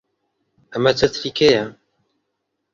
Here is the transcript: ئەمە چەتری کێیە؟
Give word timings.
ئەمە 0.71 0.91
چەتری 0.99 1.31
کێیە؟ 1.37 1.65